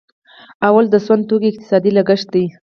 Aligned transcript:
لومړی 0.65 0.87
د 0.91 0.95
سون 1.05 1.19
توکو 1.29 1.49
اقتصادي 1.51 1.91
لګښت 1.97 2.27
دی. 2.35 2.45